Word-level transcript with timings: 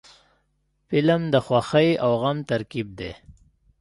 فلم 0.87 1.21
د 1.33 1.35
خوښۍ 1.45 1.89
او 2.03 2.11
غم 2.21 2.37
ترکیب 2.51 2.87
دی 2.99 3.11